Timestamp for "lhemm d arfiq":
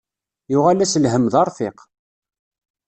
1.03-1.77